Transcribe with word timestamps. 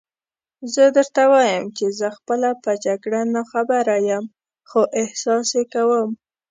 زه 0.73 0.83
درته 0.97 1.23
وایم 1.31 1.65
چې 1.77 1.85
زه 1.99 2.07
خپله 2.17 2.49
په 2.63 2.71
جګړه 2.85 3.21
ناخبره 3.35 3.95
یم، 4.09 4.25
خو 4.69 4.81
احساس 5.01 5.47
یې 5.57 5.63
کوم. 5.73 6.09